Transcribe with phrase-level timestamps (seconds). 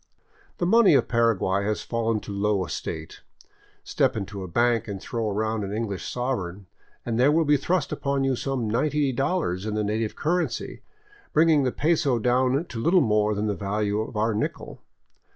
[0.57, 3.21] The money of Paraguay has fallen to low estate.
[3.83, 6.65] Step into a bank and throw down an English sovereign,
[7.05, 10.81] and there will be thrust upon you some $90 in native currency,
[11.33, 14.81] bringing the peso down to little more than the value of our nickel.